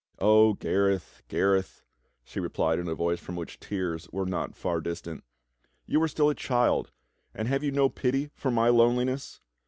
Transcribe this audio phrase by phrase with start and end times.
[0.17, 1.83] "O Gareth, Gareth,"
[2.25, 5.23] she replied in a voice from wLich tears were not far distant,
[5.85, 6.89] "you are still a child;
[7.35, 9.41] and have you no pity for my loneliness.?